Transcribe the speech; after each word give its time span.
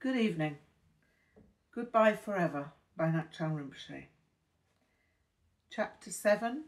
Good 0.00 0.16
evening. 0.16 0.58
Goodbye 1.74 2.14
Forever 2.14 2.70
by 2.96 3.06
Ngak'chang 3.06 3.56
Rinpoche. 3.56 4.04
Chapter 5.72 6.12
7, 6.12 6.66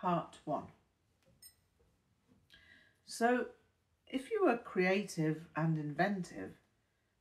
Part 0.00 0.38
1. 0.46 0.62
So, 3.04 3.48
if 4.06 4.30
you 4.30 4.46
were 4.46 4.56
creative 4.56 5.48
and 5.54 5.78
inventive, 5.78 6.52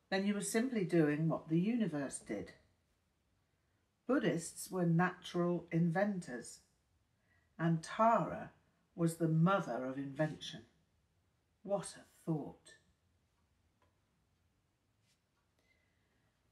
then 0.09 0.25
you 0.25 0.35
were 0.35 0.39
simply 0.39 0.85
doing 0.85 1.27
what 1.27 1.49
the 1.49 1.59
universe 1.59 2.19
did. 2.19 2.53
Buddhists 4.07 4.71
were 4.71 4.85
natural 4.85 5.65
inventors, 5.69 6.59
and 7.59 7.83
Tara 7.83 8.51
was 8.95 9.17
the 9.17 9.27
mother 9.27 9.83
of 9.83 9.97
invention. 9.97 10.61
What 11.63 11.95
a 11.97 12.05
thought! 12.25 12.78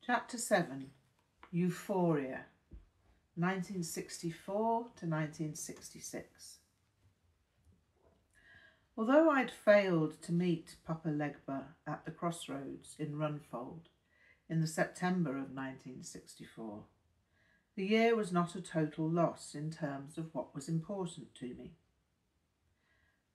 Chapter 0.10 0.38
7 0.38 0.92
Euphoria 1.52 2.46
1964 3.36 4.56
to 4.56 5.06
1966. 5.06 6.60
Although 8.98 9.30
I'd 9.30 9.52
failed 9.52 10.22
to 10.22 10.32
meet 10.32 10.78
Papa 10.86 11.10
Legba 11.10 11.64
at 11.86 12.06
the 12.06 12.12
crossroads 12.12 12.96
in 12.98 13.18
Runfold 13.18 13.90
in 14.50 14.62
the 14.62 14.66
September 14.66 15.32
of 15.32 15.52
1964, 15.52 16.84
the 17.76 17.86
year 17.86 18.16
was 18.16 18.32
not 18.32 18.56
a 18.56 18.62
total 18.62 19.10
loss 19.10 19.54
in 19.54 19.70
terms 19.72 20.18
of 20.18 20.34
what 20.34 20.56
was 20.56 20.70
important 20.70 21.36
to 21.36 21.54
me. 21.56 21.74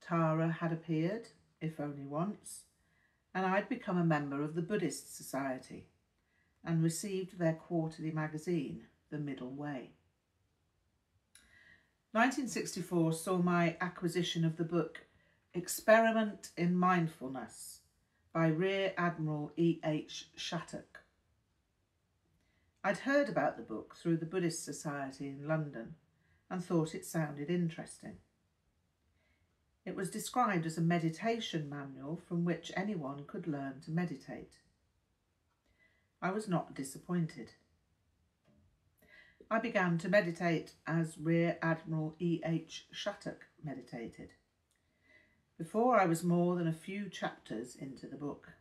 Tara 0.00 0.50
had 0.50 0.72
appeared, 0.72 1.28
if 1.60 1.78
only 1.78 2.06
once, 2.06 2.62
and 3.34 3.44
I'd 3.44 3.68
become 3.68 3.98
a 3.98 4.04
member 4.04 4.42
of 4.42 4.54
the 4.54 4.62
Buddhist 4.62 5.14
Society 5.14 5.88
and 6.64 6.82
received 6.82 7.38
their 7.38 7.54
quarterly 7.54 8.10
magazine, 8.10 8.82
The 9.10 9.18
Middle 9.18 9.50
Way. 9.50 9.91
1964 12.12 13.12
saw 13.14 13.38
my 13.38 13.77
acquisition 13.80 14.44
of 14.44 14.56
the 14.56 14.64
book 14.64 15.06
Experiment 15.54 16.50
in 16.56 16.77
Mindfulness 16.77 17.80
by 18.32 18.48
Rear 18.48 18.92
Admiral 18.96 19.52
E. 19.56 19.80
H. 19.84 20.28
Shattock. 20.36 21.00
I'd 22.84 22.98
heard 22.98 23.28
about 23.28 23.56
the 23.56 23.62
book 23.62 23.94
through 23.94 24.16
the 24.16 24.26
Buddhist 24.26 24.64
Society 24.64 25.28
in 25.28 25.47
London 25.47 25.94
and 26.50 26.64
thought 26.64 26.94
it 26.94 27.06
sounded 27.06 27.48
interesting. 27.48 28.16
It 29.84 29.97
was 29.97 30.10
described 30.10 30.66
as 30.66 30.78
a 30.78 30.82
meditation 30.82 31.69
manual 31.69 32.16
from 32.16 32.44
which 32.44 32.72
anyone 32.76 33.24
could 33.26 33.47
learn 33.47 33.80
to 33.84 33.91
meditate. 33.91 34.58
I 36.23 36.31
was 36.31 36.47
not 36.47 36.75
disappointed. 36.75 37.51
I 39.51 39.59
began 39.59 39.98
to 39.98 40.09
meditate 40.09 40.75
as 40.87 41.19
Rear 41.19 41.59
Admiral 41.61 42.15
E. 42.20 42.41
H. 42.45 42.87
Shattock 42.92 43.47
meditated, 43.62 44.31
before 45.59 46.00
I 46.00 46.06
was 46.06 46.23
more 46.23 46.55
than 46.55 46.69
a 46.69 46.73
few 46.73 47.09
chapters 47.09 47.75
into 47.75 48.06
the 48.06 48.17
book. 48.17 48.53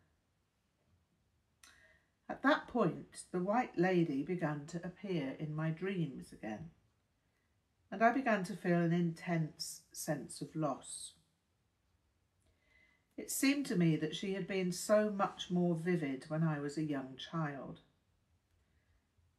At 2.28 2.42
that 2.42 2.68
point, 2.68 3.26
the 3.32 3.40
White 3.40 3.78
Lady 3.78 4.24
began 4.24 4.66
to 4.68 4.84
appear 4.84 5.36
in 5.38 5.56
my 5.56 5.70
dreams 5.70 6.34
again, 6.34 6.72
and 7.92 8.02
I 8.04 8.12
began 8.12 8.44
to 8.46 8.56
feel 8.56 8.80
an 8.80 8.92
intense 8.92 9.82
sense 9.92 10.42
of 10.42 10.56
loss. 10.56 11.14
It 13.22 13.30
seemed 13.30 13.68
to 13.68 13.76
me 13.76 13.98
that 13.98 14.16
she 14.16 14.34
had 14.34 14.48
been 14.48 14.72
so 14.72 15.12
much 15.12 15.52
more 15.52 15.76
vivid 15.76 16.26
when 16.28 16.44
I 16.44 16.60
was 16.60 16.76
a 16.76 16.84
young 16.84 17.18
child. 17.18 17.82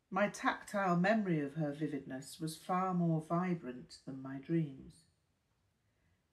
My 0.08 0.28
tactile 0.28 0.94
memory 0.94 1.40
of 1.40 1.54
her 1.54 1.72
vividness 1.72 2.38
was 2.40 2.54
far 2.56 2.94
more 2.94 3.24
vibrant 3.28 3.96
than 4.06 4.22
my 4.22 4.36
dreams. 4.36 5.02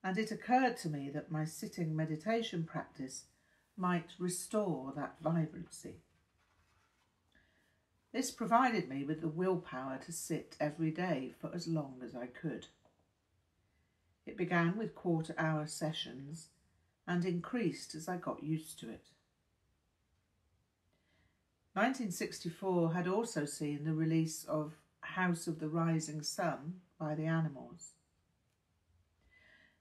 And 0.03 0.15
it 0.19 0.29
occurred 0.31 0.77
to 0.77 0.89
me 0.89 1.09
that 1.09 1.31
my 1.31 1.43
sitting 1.43 1.95
meditation 1.95 2.65
practice 2.65 3.23
might 3.75 4.11
restore 4.19 4.93
that 4.95 5.15
vibrancy. 5.19 6.03
This 8.11 8.29
provided 8.29 8.87
me 8.87 9.03
with 9.03 9.21
the 9.21 9.27
willpower 9.27 9.97
to 10.05 10.11
sit 10.11 10.55
every 10.59 10.91
day 10.91 11.33
for 11.41 11.49
as 11.51 11.67
long 11.67 11.95
as 12.03 12.15
I 12.15 12.27
could. 12.27 12.67
It 14.27 14.37
began 14.37 14.77
with 14.77 14.93
quarter 14.93 15.33
hour 15.35 15.65
sessions 15.65 16.49
and 17.09 17.25
increased 17.25 17.95
as 17.95 18.07
I 18.07 18.17
got 18.17 18.43
used 18.43 18.79
to 18.79 18.89
it. 18.89 19.07
1964 21.73 22.93
had 22.93 23.07
also 23.07 23.45
seen 23.45 23.83
the 23.83 23.95
release 23.95 24.45
of 24.45 24.73
House 25.01 25.47
of 25.47 25.59
the 25.59 25.69
Rising 25.69 26.21
Sun 26.21 26.81
by 26.99 27.15
the 27.15 27.25
Animals. 27.25 27.93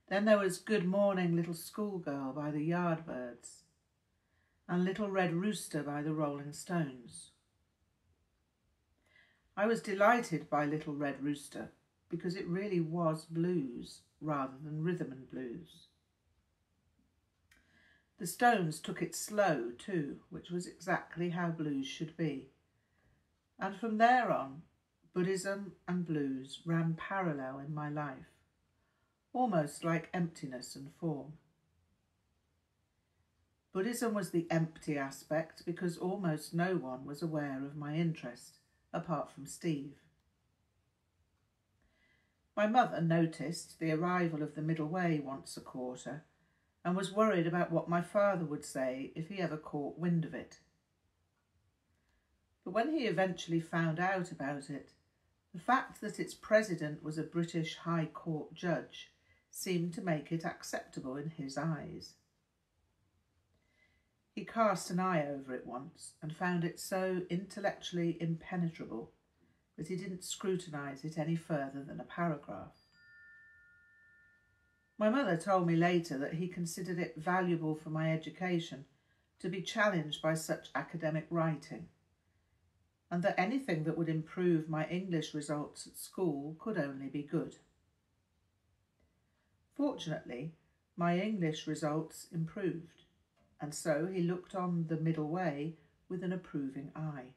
Then 0.08 0.24
there 0.24 0.38
was 0.38 0.58
Good 0.58 0.86
Morning 0.86 1.36
Little 1.36 1.52
Schoolgirl 1.52 2.32
by 2.32 2.50
the 2.50 2.66
Yardbirds 2.66 3.64
and 4.66 4.84
Little 4.84 5.10
Red 5.10 5.34
Rooster 5.34 5.82
by 5.82 6.00
the 6.00 6.14
Rolling 6.14 6.54
Stones. 6.54 7.32
I 9.54 9.66
was 9.66 9.82
delighted 9.82 10.48
by 10.48 10.64
Little 10.64 10.94
Red 10.94 11.22
Rooster 11.22 11.72
because 12.08 12.36
it 12.36 12.48
really 12.48 12.80
was 12.80 13.26
blues 13.26 14.00
rather 14.22 14.54
than 14.64 14.82
rhythm 14.82 15.12
and 15.12 15.30
blues. 15.30 15.88
The 18.18 18.26
Stones 18.26 18.80
took 18.80 19.00
it 19.00 19.14
slow 19.14 19.70
too, 19.78 20.16
which 20.28 20.50
was 20.50 20.66
exactly 20.66 21.30
how 21.30 21.50
blues 21.50 21.86
should 21.86 22.16
be. 22.16 22.48
And 23.60 23.76
from 23.76 23.98
there 23.98 24.30
on, 24.30 24.62
Buddhism 25.14 25.72
and 25.86 26.06
blues 26.06 26.60
ran 26.64 26.94
parallel 26.94 27.60
in 27.60 27.74
my 27.74 27.88
life, 27.88 28.30
almost 29.32 29.84
like 29.84 30.10
emptiness 30.12 30.74
and 30.74 30.92
form. 31.00 31.34
Buddhism 33.72 34.14
was 34.14 34.30
the 34.30 34.46
empty 34.50 34.98
aspect 34.98 35.64
because 35.64 35.96
almost 35.96 36.54
no 36.54 36.76
one 36.76 37.04
was 37.04 37.22
aware 37.22 37.64
of 37.64 37.76
my 37.76 37.94
interest, 37.94 38.58
apart 38.92 39.30
from 39.30 39.46
Steve. 39.46 39.94
My 42.56 42.66
mother 42.66 43.00
noticed 43.00 43.78
the 43.78 43.92
arrival 43.92 44.42
of 44.42 44.56
the 44.56 44.62
middle 44.62 44.88
way 44.88 45.20
once 45.24 45.56
a 45.56 45.60
quarter 45.60 46.24
and 46.84 46.96
was 46.96 47.12
worried 47.12 47.46
about 47.46 47.70
what 47.72 47.88
my 47.88 48.00
father 48.00 48.44
would 48.44 48.64
say 48.64 49.12
if 49.14 49.28
he 49.28 49.38
ever 49.38 49.56
caught 49.56 49.98
wind 49.98 50.24
of 50.24 50.34
it. 50.34 50.58
But 52.64 52.74
when 52.74 52.92
he 52.92 53.06
eventually 53.06 53.60
found 53.60 53.98
out 53.98 54.30
about 54.30 54.70
it, 54.70 54.92
the 55.54 55.60
fact 55.60 56.00
that 56.00 56.20
its 56.20 56.34
president 56.34 57.02
was 57.02 57.18
a 57.18 57.22
British 57.22 57.76
High 57.76 58.08
Court 58.12 58.52
judge 58.54 59.10
seemed 59.50 59.94
to 59.94 60.02
make 60.02 60.30
it 60.30 60.44
acceptable 60.44 61.16
in 61.16 61.30
his 61.30 61.56
eyes. 61.58 62.14
He 64.32 64.44
cast 64.44 64.90
an 64.90 65.00
eye 65.00 65.26
over 65.26 65.52
it 65.52 65.66
once 65.66 66.12
and 66.22 66.36
found 66.36 66.62
it 66.62 66.78
so 66.78 67.22
intellectually 67.28 68.16
impenetrable 68.20 69.10
that 69.76 69.88
he 69.88 69.96
didn't 69.96 70.22
scrutinise 70.22 71.04
it 71.04 71.18
any 71.18 71.34
further 71.34 71.82
than 71.82 71.98
a 71.98 72.04
paragraph. 72.04 72.77
My 74.98 75.08
mother 75.10 75.36
told 75.36 75.66
me 75.66 75.76
later 75.76 76.18
that 76.18 76.34
he 76.34 76.48
considered 76.48 76.98
it 76.98 77.14
valuable 77.16 77.76
for 77.76 77.90
my 77.90 78.12
education 78.12 78.84
to 79.38 79.48
be 79.48 79.62
challenged 79.62 80.20
by 80.20 80.34
such 80.34 80.70
academic 80.74 81.26
writing, 81.30 81.86
and 83.08 83.22
that 83.22 83.38
anything 83.38 83.84
that 83.84 83.96
would 83.96 84.08
improve 84.08 84.68
my 84.68 84.86
English 84.88 85.34
results 85.34 85.86
at 85.86 85.96
school 85.96 86.56
could 86.58 86.76
only 86.76 87.06
be 87.06 87.22
good. 87.22 87.56
Fortunately, 89.76 90.52
my 90.96 91.16
English 91.16 91.68
results 91.68 92.26
improved, 92.32 93.04
and 93.60 93.72
so 93.72 94.06
he 94.12 94.22
looked 94.22 94.56
on 94.56 94.86
the 94.88 94.96
middle 94.96 95.28
way 95.28 95.74
with 96.08 96.24
an 96.24 96.32
approving 96.32 96.90
eye. 96.96 97.34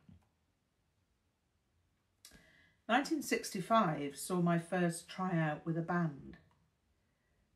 1965 2.88 4.18
saw 4.18 4.42
my 4.42 4.58
first 4.58 5.08
tryout 5.08 5.64
with 5.64 5.78
a 5.78 5.82
band. 5.82 6.38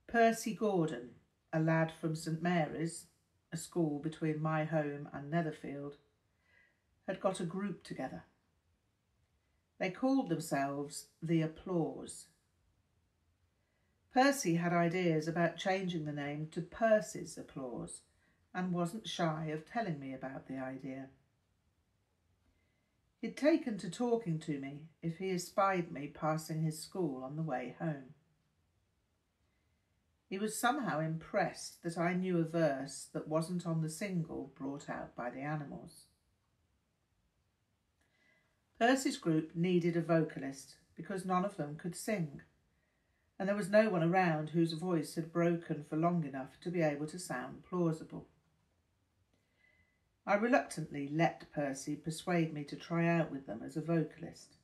Percy 0.07 0.53
Gordon, 0.53 1.11
a 1.51 1.59
lad 1.59 1.91
from 1.91 2.15
St 2.15 2.41
Mary's, 2.41 3.07
a 3.51 3.57
school 3.57 3.99
between 3.99 4.41
my 4.41 4.63
home 4.63 5.09
and 5.11 5.31
Netherfield, 5.31 5.97
had 7.07 7.19
got 7.19 7.39
a 7.39 7.45
group 7.45 7.83
together. 7.83 8.23
They 9.77 9.89
called 9.89 10.29
themselves 10.29 11.07
The 11.21 11.41
Applause. 11.41 12.27
Percy 14.13 14.55
had 14.55 14.71
ideas 14.71 15.27
about 15.27 15.57
changing 15.57 16.05
the 16.05 16.13
name 16.13 16.47
to 16.51 16.61
Percy's 16.61 17.37
Applause 17.37 18.01
and 18.53 18.71
wasn't 18.71 19.07
shy 19.07 19.47
of 19.47 19.69
telling 19.69 19.99
me 19.99 20.13
about 20.13 20.47
the 20.47 20.57
idea. 20.57 21.09
He'd 23.19 23.35
taken 23.35 23.77
to 23.79 23.89
talking 23.89 24.39
to 24.39 24.59
me 24.59 24.83
if 25.01 25.17
he 25.17 25.31
espied 25.31 25.91
me 25.91 26.07
passing 26.07 26.61
his 26.61 26.79
school 26.79 27.23
on 27.23 27.35
the 27.35 27.41
way 27.41 27.75
home. 27.79 28.13
He 30.35 30.39
was 30.39 30.59
somehow 30.59 30.99
impressed 30.99 31.81
that 31.83 31.97
I 31.97 32.13
knew 32.13 32.39
a 32.39 32.43
verse 32.43 33.07
that 33.13 33.29
wasn't 33.29 33.65
on 33.65 33.81
the 33.81 33.89
single 33.89 34.51
brought 34.57 34.89
out 34.89 35.15
by 35.15 35.29
the 35.29 35.39
animals. 35.39 36.07
Percy's 38.77 39.15
group 39.15 39.55
needed 39.55 39.95
a 39.95 40.01
vocalist 40.01 40.75
because 40.93 41.23
none 41.23 41.45
of 41.45 41.55
them 41.55 41.77
could 41.77 41.95
sing, 41.95 42.41
and 43.39 43.47
there 43.47 43.55
was 43.55 43.69
no 43.69 43.87
one 43.87 44.03
around 44.03 44.49
whose 44.49 44.73
voice 44.73 45.15
had 45.15 45.31
broken 45.31 45.85
for 45.89 45.95
long 45.95 46.25
enough 46.25 46.59
to 46.63 46.69
be 46.69 46.81
able 46.81 47.07
to 47.07 47.17
sound 47.17 47.63
plausible. 47.63 48.27
I 50.27 50.33
reluctantly 50.33 51.07
let 51.07 51.49
Percy 51.53 51.95
persuade 51.95 52.53
me 52.53 52.65
to 52.65 52.75
try 52.75 53.07
out 53.07 53.31
with 53.31 53.47
them 53.47 53.61
as 53.65 53.77
a 53.77 53.81
vocalist. 53.81 54.57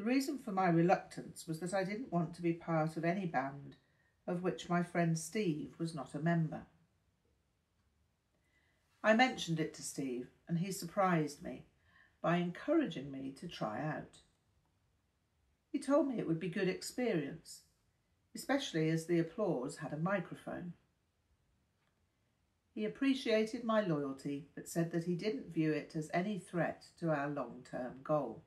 The 0.00 0.06
reason 0.06 0.38
for 0.38 0.50
my 0.50 0.70
reluctance 0.70 1.46
was 1.46 1.60
that 1.60 1.74
I 1.74 1.84
didn't 1.84 2.10
want 2.10 2.32
to 2.32 2.40
be 2.40 2.54
part 2.54 2.96
of 2.96 3.04
any 3.04 3.26
band 3.26 3.76
of 4.26 4.42
which 4.42 4.70
my 4.70 4.82
friend 4.82 5.18
Steve 5.18 5.74
was 5.76 5.94
not 5.94 6.14
a 6.14 6.18
member. 6.18 6.62
I 9.04 9.12
mentioned 9.12 9.60
it 9.60 9.74
to 9.74 9.82
Steve 9.82 10.28
and 10.48 10.56
he 10.56 10.72
surprised 10.72 11.42
me 11.42 11.66
by 12.22 12.38
encouraging 12.38 13.12
me 13.12 13.34
to 13.40 13.46
try 13.46 13.86
out. 13.86 14.20
He 15.70 15.78
told 15.78 16.08
me 16.08 16.18
it 16.18 16.26
would 16.26 16.40
be 16.40 16.48
good 16.48 16.66
experience, 16.66 17.64
especially 18.34 18.88
as 18.88 19.04
the 19.04 19.18
applause 19.18 19.76
had 19.76 19.92
a 19.92 19.98
microphone. 19.98 20.72
He 22.74 22.86
appreciated 22.86 23.64
my 23.64 23.82
loyalty 23.82 24.48
but 24.54 24.66
said 24.66 24.92
that 24.92 25.04
he 25.04 25.14
didn't 25.14 25.52
view 25.52 25.72
it 25.72 25.92
as 25.94 26.10
any 26.14 26.38
threat 26.38 26.86
to 27.00 27.10
our 27.10 27.28
long-term 27.28 27.96
goal. 28.02 28.42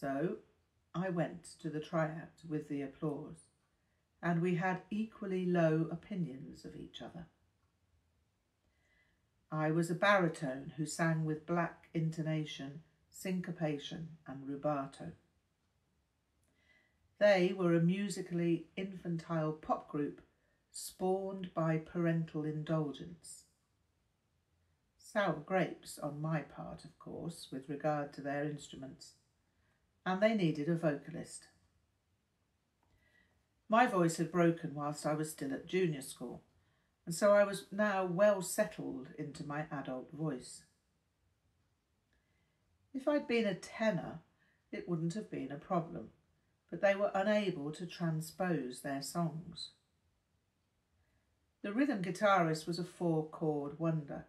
So 0.00 0.38
I 0.92 1.08
went 1.08 1.44
to 1.62 1.70
the 1.70 1.78
tryout 1.78 2.42
with 2.48 2.68
the 2.68 2.82
applause 2.82 3.44
and 4.20 4.42
we 4.42 4.56
had 4.56 4.82
equally 4.90 5.46
low 5.46 5.86
opinions 5.88 6.64
of 6.64 6.74
each 6.74 7.00
other. 7.00 7.26
I 9.52 9.70
was 9.70 9.90
a 9.90 9.94
baritone 9.94 10.72
who 10.76 10.84
sang 10.84 11.24
with 11.24 11.46
black 11.46 11.90
intonation, 11.94 12.82
syncopation 13.08 14.08
and 14.26 14.48
rubato. 14.48 15.12
They 17.20 17.52
were 17.56 17.74
a 17.74 17.80
musically 17.80 18.66
infantile 18.76 19.52
pop 19.52 19.88
group 19.88 20.22
spawned 20.72 21.54
by 21.54 21.78
parental 21.78 22.42
indulgence. 22.44 23.44
Sour 24.98 25.44
grapes 25.46 26.00
on 26.00 26.20
my 26.20 26.40
part, 26.40 26.84
of 26.84 26.98
course, 26.98 27.46
with 27.52 27.68
regard 27.68 28.12
to 28.14 28.20
their 28.20 28.42
instruments, 28.42 29.12
and 30.06 30.20
they 30.20 30.34
needed 30.34 30.68
a 30.68 30.74
vocalist. 30.74 31.48
My 33.68 33.86
voice 33.86 34.18
had 34.18 34.30
broken 34.30 34.74
whilst 34.74 35.06
I 35.06 35.14
was 35.14 35.30
still 35.30 35.52
at 35.52 35.66
junior 35.66 36.02
school, 36.02 36.42
and 37.06 37.14
so 37.14 37.32
I 37.32 37.44
was 37.44 37.66
now 37.72 38.04
well 38.04 38.42
settled 38.42 39.08
into 39.18 39.46
my 39.46 39.64
adult 39.70 40.10
voice. 40.12 40.62
If 42.92 43.08
I'd 43.08 43.26
been 43.26 43.46
a 43.46 43.54
tenor, 43.54 44.20
it 44.70 44.88
wouldn't 44.88 45.14
have 45.14 45.30
been 45.30 45.50
a 45.50 45.56
problem, 45.56 46.10
but 46.70 46.80
they 46.80 46.94
were 46.94 47.10
unable 47.14 47.72
to 47.72 47.86
transpose 47.86 48.80
their 48.80 49.02
songs. 49.02 49.70
The 51.62 51.72
rhythm 51.72 52.02
guitarist 52.02 52.66
was 52.66 52.78
a 52.78 52.84
four 52.84 53.24
chord 53.24 53.78
wonder. 53.78 54.26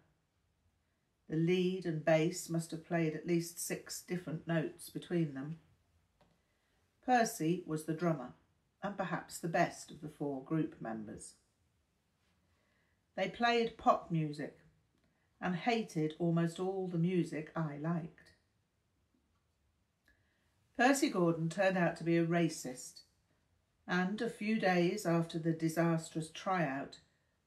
The 1.28 1.36
lead 1.36 1.84
and 1.84 2.04
bass 2.04 2.48
must 2.48 2.70
have 2.70 2.86
played 2.86 3.14
at 3.14 3.26
least 3.26 3.64
six 3.64 4.00
different 4.00 4.46
notes 4.48 4.88
between 4.88 5.34
them. 5.34 5.58
Percy 7.06 7.62
was 7.66 7.84
the 7.84 7.94
drummer 7.94 8.32
and 8.82 8.96
perhaps 8.96 9.38
the 9.38 9.46
best 9.46 9.92
of 9.92 10.00
the 10.00 10.08
four 10.08 10.42
group 10.42 10.74
members. 10.80 11.34
They 13.14 13.28
played 13.28 13.78
pop 13.78 14.10
music 14.10 14.58
and 15.40 15.54
hated 15.54 16.14
almost 16.18 16.58
all 16.58 16.88
the 16.88 16.98
music 16.98 17.52
I 17.54 17.76
liked. 17.80 18.32
Percy 20.76 21.08
Gordon 21.08 21.48
turned 21.48 21.78
out 21.78 21.96
to 21.98 22.04
be 22.04 22.16
a 22.16 22.26
racist 22.26 23.02
and 23.86 24.20
a 24.20 24.28
few 24.28 24.58
days 24.58 25.06
after 25.06 25.38
the 25.38 25.52
disastrous 25.52 26.28
tryout 26.30 26.98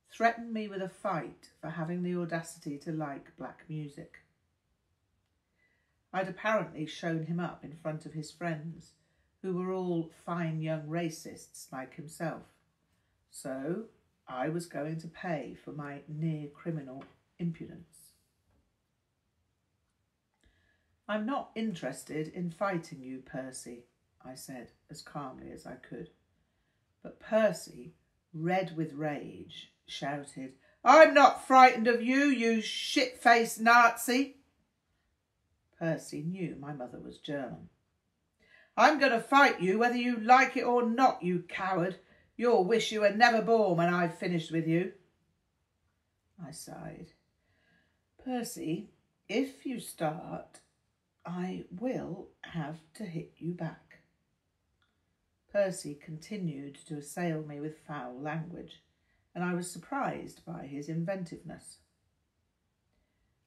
threatened 0.09 0.53
me 0.53 0.69
with 0.69 0.81
a 0.81 0.89
fight 0.89 1.49
for 1.59 1.71
having 1.71 2.01
the 2.01 2.15
audacity 2.15 2.77
to 2.77 2.93
like 2.93 3.35
black 3.37 3.65
music. 3.67 4.19
I'd 6.13 6.29
apparently 6.29 6.85
shown 6.85 7.25
him 7.25 7.41
up 7.41 7.65
in 7.65 7.75
front 7.75 8.05
of 8.05 8.13
his 8.13 8.31
friends, 8.31 8.93
who 9.41 9.53
were 9.55 9.71
all 9.71 10.11
fine 10.25 10.61
young 10.61 10.83
racists 10.83 11.71
like 11.71 11.95
himself. 11.95 12.43
So 13.31 13.83
I 14.27 14.49
was 14.49 14.65
going 14.65 14.99
to 15.01 15.07
pay 15.07 15.57
for 15.63 15.71
my 15.71 16.01
near 16.07 16.47
criminal 16.49 17.03
impudence. 17.37 18.11
I'm 21.07 21.25
not 21.25 21.51
interested 21.55 22.27
in 22.27 22.51
fighting 22.51 23.01
you, 23.01 23.23
Percy, 23.25 23.85
I 24.23 24.35
said 24.35 24.71
as 24.91 25.01
calmly 25.01 25.51
as 25.51 25.65
I 25.65 25.75
could. 25.75 26.09
But 27.01 27.19
Percy, 27.19 27.93
red 28.33 28.75
with 28.77 28.93
rage, 28.93 29.71
shouted, 29.87 30.53
I'm 30.83 31.13
not 31.13 31.47
frightened 31.47 31.87
of 31.87 32.03
you, 32.03 32.25
you 32.25 32.61
shit-faced 32.61 33.59
Nazi. 33.59 34.35
Percy 35.79 36.21
knew 36.21 36.55
my 36.59 36.73
mother 36.73 36.99
was 36.99 37.17
German. 37.17 37.69
I'm 38.79 38.97
going 38.99 39.11
to 39.11 39.19
fight 39.19 39.61
you 39.61 39.77
whether 39.77 39.97
you 39.97 40.17
like 40.17 40.57
it 40.57 40.63
or 40.63 40.83
not, 40.83 41.21
you 41.21 41.43
coward, 41.47 41.97
You'll 42.39 42.63
wish 42.63 42.93
you 42.93 43.01
were 43.01 43.09
never 43.09 43.41
born 43.41 43.75
when 43.75 43.93
I've 43.93 44.17
finished 44.17 44.49
with 44.49 44.65
you. 44.65 44.93
I 46.41 46.51
sighed. 46.51 47.11
Percy, 48.23 48.91
if 49.27 49.65
you 49.65 49.81
start, 49.81 50.61
I 51.25 51.65
will 51.69 52.29
have 52.43 52.77
to 52.93 53.03
hit 53.03 53.33
you 53.39 53.51
back. 53.51 54.03
Percy 55.51 55.99
continued 56.01 56.77
to 56.87 56.99
assail 56.99 57.43
me 57.43 57.59
with 57.59 57.85
foul 57.85 58.17
language, 58.17 58.83
and 59.35 59.43
I 59.43 59.53
was 59.53 59.69
surprised 59.69 60.45
by 60.45 60.65
his 60.65 60.87
inventiveness. 60.87 61.79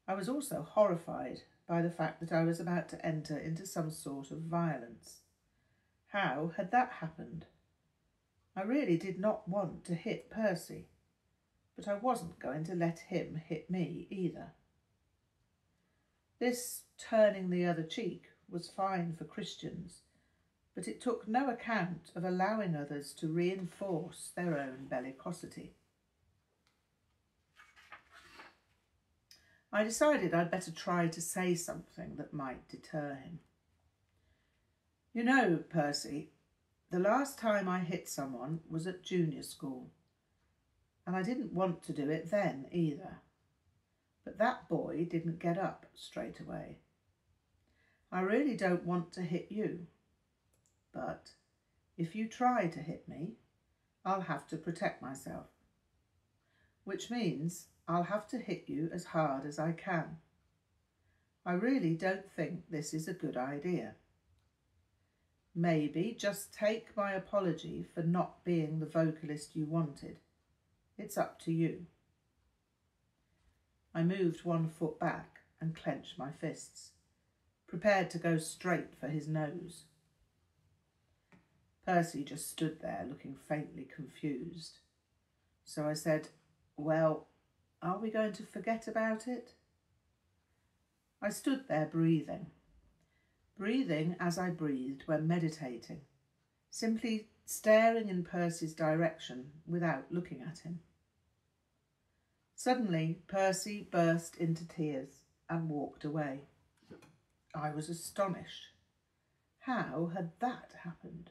I 0.07 0.13
was 0.13 0.29
also 0.29 0.67
horrified 0.71 1.45
by 1.67 1.81
the 1.81 1.91
fact 1.91 2.21
that 2.21 2.33
I 2.33 2.45
was 2.45 2.61
about 2.61 2.91
to 2.91 3.07
enter 3.07 3.39
into 3.39 3.65
some 3.65 3.91
sort 3.91 4.31
of 4.31 4.43
violence. 4.43 5.22
How 6.13 6.53
had 6.59 6.71
that 6.73 6.93
happened? 7.01 7.47
I 8.55 8.63
really 8.63 8.99
did 8.99 9.19
not 9.19 9.49
want 9.49 9.87
to 9.87 9.95
hit 9.95 10.31
Percy, 10.31 10.89
but 11.75 11.89
I 11.89 11.95
wasn't 11.95 12.39
going 12.39 12.65
to 12.65 12.75
let 12.75 12.99
him 12.99 13.41
hit 13.49 13.71
me 13.71 14.09
either. 14.11 14.53
This 16.39 16.83
turning 16.99 17.49
the 17.49 17.65
other 17.65 17.83
cheek 17.83 18.25
was 18.51 18.69
fine 18.69 19.15
for 19.17 19.25
Christians, 19.25 20.03
but 20.75 20.87
it 20.87 21.01
took 21.01 21.27
no 21.27 21.49
account 21.49 22.13
of 22.15 22.25
allowing 22.25 22.77
others 22.77 23.15
to 23.15 23.33
reinforce 23.33 24.33
their 24.37 24.59
own 24.59 24.89
bellicosity. 24.91 25.71
I 29.73 29.83
decided 29.83 30.35
I'd 30.35 30.51
better 30.51 30.73
try 30.73 31.07
to 31.09 31.21
say 31.23 31.55
something 31.55 32.17
that 32.17 32.35
might 32.35 32.69
deter 32.69 33.15
him. 33.15 33.39
You 35.15 35.25
know, 35.25 35.63
Percy, 35.69 36.31
the 36.91 36.99
last 36.99 37.39
time 37.39 37.69
I 37.69 37.81
hit 37.81 38.09
someone 38.09 38.61
was 38.71 38.87
at 38.87 39.03
junior 39.03 39.43
school, 39.43 39.91
and 41.07 41.15
I 41.15 41.23
didn't 41.23 41.53
want 41.53 41.83
to 41.83 41.93
do 41.93 42.09
it 42.09 42.31
then 42.31 42.67
either. 42.73 43.19
But 44.25 44.39
that 44.39 44.71
boy 44.71 45.07
didn't 45.11 45.39
get 45.39 45.59
up 45.59 45.85
straight 45.95 46.41
away. 46.41 46.79
I 48.11 48.21
really 48.21 48.57
don't 48.57 48.87
want 48.87 49.13
to 49.13 49.21
hit 49.23 49.49
you, 49.51 49.87
but 50.95 51.33
if 51.99 52.15
you 52.15 52.27
try 52.27 52.69
to 52.69 52.81
hit 52.81 53.07
me, 53.07 53.33
I'll 54.07 54.23
have 54.23 54.47
to 54.49 54.57
protect 54.57 55.03
myself, 55.03 55.47
which 56.85 57.11
means 57.11 57.67
I'll 57.87 58.05
have 58.05 58.27
to 58.29 58.39
hit 58.39 58.65
you 58.67 58.89
as 58.95 59.05
hard 59.05 59.45
as 59.45 59.59
I 59.59 59.73
can. 59.73 60.17
I 61.45 61.53
really 61.53 61.95
don't 61.95 62.31
think 62.35 62.71
this 62.71 62.95
is 62.95 63.09
a 63.09 63.13
good 63.13 63.37
idea. 63.37 63.97
Maybe 65.55 66.17
just 66.19 66.55
take 66.55 66.97
my 66.97 67.13
apology 67.13 67.87
for 67.95 68.03
not 68.03 68.43
being 68.45 68.81
the 68.81 68.87
vocalist 68.87 69.55
you 69.55 69.67
wanted. 69.67 70.17
It's 70.97 71.19
up 71.19 71.41
to 71.43 71.53
you. 71.53 71.87
I 73.95 74.03
moved 74.03 74.45
one 74.45 74.69
foot 74.69 74.99
back 74.99 75.41
and 75.61 75.77
clenched 75.77 76.19
my 76.19 76.31
fists, 76.31 76.93
prepared 77.67 78.09
to 78.11 78.19
go 78.19 78.39
straight 78.39 78.95
for 78.99 79.09
his 79.09 79.29
nose. 79.29 79.85
Percy 81.85 82.25
just 82.25 82.49
stood 82.49 82.81
there 82.81 83.05
looking 83.07 83.37
faintly 83.49 83.87
confused. 83.95 84.79
So 85.65 85.87
I 85.87 85.95
said, 85.95 86.29
Well, 86.77 87.27
are 87.83 87.99
we 87.99 88.11
going 88.11 88.33
to 88.35 88.45
forget 88.45 88.89
about 88.89 89.29
it? 89.29 89.53
I 91.21 91.29
stood 91.29 91.69
there 91.69 91.87
breathing 91.87 92.47
breathing 93.57 94.17
as 94.19 94.39
I 94.39 94.51
breathed 94.51 95.03
when 95.07 95.27
meditating, 95.27 96.01
simply 96.71 97.29
staring 97.45 98.09
in 98.09 98.25
Percy's 98.25 98.75
direction 98.75 99.51
without 99.67 100.05
looking 100.11 100.43
at 100.43 100.59
him. 100.61 100.81
Suddenly, 102.55 103.19
Percy 103.27 103.89
burst 103.91 104.37
into 104.37 104.67
tears 104.67 105.25
and 105.51 105.69
walked 105.69 106.05
away. 106.05 106.43
I 107.55 107.71
was 107.71 107.89
astonished. 107.89 108.69
How 109.61 110.11
had 110.15 110.31
that 110.41 110.71
happened? 110.85 111.31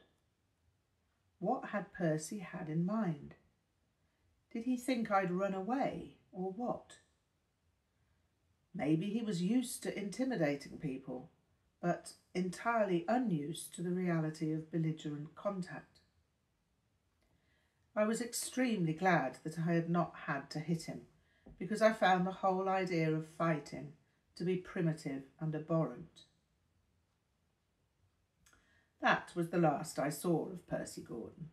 What 1.38 1.70
had 1.70 1.92
Percy 1.92 2.38
had 2.38 2.68
in 2.68 2.86
mind? 2.86 3.34
Did 4.52 4.64
he 4.64 4.76
think 4.76 5.10
I'd 5.10 5.32
run 5.32 5.54
away, 5.54 6.16
or 6.30 6.52
what? 6.52 6.98
Maybe 8.74 9.06
he 9.06 9.22
was 9.22 9.42
used 9.42 9.82
to 9.82 9.98
intimidating 9.98 10.78
people, 10.78 11.30
but 11.82 12.12
entirely 12.34 13.04
unused 13.08 13.74
to 13.74 13.82
the 13.82 13.90
reality 13.90 14.52
of 14.52 14.70
belligerent 14.70 15.34
contact. 15.34 15.98
I 17.94 18.04
was 18.04 18.22
extremely 18.22 18.94
glad 18.94 19.38
that 19.44 19.58
I 19.58 19.72
had 19.72 19.90
not 19.90 20.14
had 20.26 20.48
to 20.50 20.60
hit 20.60 20.84
him, 20.84 21.02
because 21.58 21.82
I 21.82 21.92
found 21.92 22.26
the 22.26 22.32
whole 22.32 22.68
idea 22.68 23.12
of 23.12 23.26
fighting 23.26 23.92
to 24.36 24.44
be 24.44 24.56
primitive 24.56 25.24
and 25.40 25.54
abhorrent. 25.54 26.22
That 29.02 29.32
was 29.34 29.50
the 29.50 29.58
last 29.58 29.98
I 29.98 30.08
saw 30.08 30.46
of 30.46 30.66
Percy 30.68 31.02
Gordon. 31.02 31.50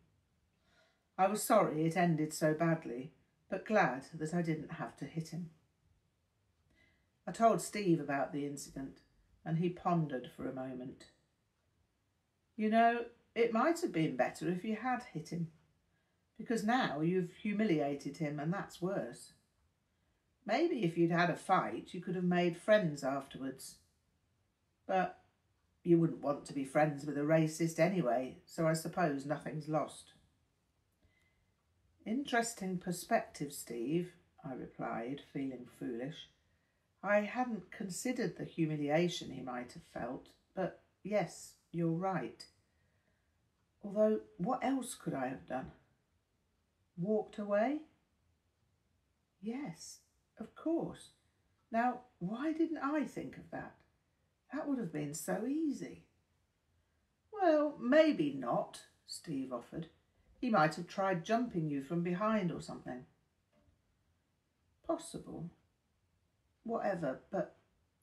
I 1.18 1.28
was 1.28 1.44
sorry 1.44 1.86
it 1.86 1.98
ended 1.98 2.34
so 2.34 2.54
badly, 2.54 3.12
but 3.50 3.66
glad 3.66 4.06
that 4.14 4.34
I 4.34 4.44
didn't 4.44 4.74
have 4.74 4.96
to 4.98 5.06
hit 5.06 5.30
him. 5.30 5.50
I 7.28 7.32
told 7.32 7.62
Steve 7.62 8.00
about 8.00 8.32
the 8.32 8.46
incident, 8.46 9.00
and 9.46 9.58
he 9.58 9.70
pondered 9.70 10.30
for 10.36 10.48
a 10.48 10.54
moment. 10.54 11.06
You 12.56 12.70
know, 12.70 13.06
it 13.36 13.54
might 13.54 13.82
have 13.82 13.92
been 13.92 14.16
better 14.16 14.50
if 14.50 14.64
you 14.64 14.76
had 14.76 15.04
hit 15.14 15.30
him, 15.30 15.48
because 16.38 16.64
now 16.64 17.02
you've 17.02 17.34
humiliated 17.42 18.18
him, 18.18 18.40
and 18.40 18.54
that's 18.54 18.82
worse. 18.82 19.34
Maybe 20.46 20.84
if 20.84 20.98
you'd 20.98 21.12
had 21.12 21.30
a 21.30 21.36
fight, 21.36 21.90
you 21.94 22.02
could 22.02 22.16
have 22.16 22.24
made 22.24 22.58
friends 22.58 23.04
afterwards. 23.04 23.76
But 24.88 25.20
you 25.84 26.00
wouldn't 26.00 26.24
want 26.24 26.46
to 26.46 26.54
be 26.54 26.66
friends 26.66 27.06
with 27.06 27.18
a 27.18 27.22
racist 27.22 27.80
anyway, 27.80 28.38
so 28.46 28.68
I 28.68 28.74
suppose 28.74 29.26
nothing's 29.26 29.70
lost. 29.70 30.14
Interesting 32.06 32.78
perspective, 32.78 33.54
Steve, 33.54 34.14
I 34.44 34.54
replied, 34.54 35.22
feeling 35.32 35.68
foolish. 35.78 36.30
I 37.04 37.22
hadn't 37.22 37.72
considered 37.72 38.38
the 38.38 38.44
humiliation 38.44 39.32
he 39.32 39.42
might 39.42 39.74
have 39.74 39.84
felt, 39.94 40.28
but 40.56 40.82
yes, 41.04 41.54
you're 41.72 41.90
right. 41.90 42.46
Although, 43.84 44.20
what 44.38 44.64
else 44.64 44.96
could 44.96 45.14
I 45.14 45.28
have 45.28 45.48
done? 45.48 45.72
Walked 46.98 47.38
away? 47.38 47.80
Yes, 49.42 50.00
of 50.38 50.54
course. 50.56 51.12
Now, 51.72 52.02
why 52.20 52.52
didn't 52.52 52.80
I 52.80 53.06
think 53.06 53.38
of 53.38 53.50
that? 53.52 53.76
That 54.54 54.68
would 54.68 54.80
have 54.80 54.92
been 54.92 55.14
so 55.14 55.46
easy. 55.48 56.04
Well, 57.32 57.78
maybe 57.80 58.34
not, 58.34 58.82
Steve 59.08 59.54
offered. 59.54 59.88
He 60.42 60.50
might 60.50 60.76
have 60.76 60.88
tried 60.88 61.24
jumping 61.24 61.70
you 61.70 61.84
from 61.84 62.02
behind 62.02 62.52
or 62.52 62.62
something. 62.62 63.06
Possible. 64.86 65.50
Whatever, 66.64 67.20
but 67.32 67.56